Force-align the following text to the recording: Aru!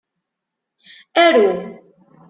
Aru! 1.23 1.47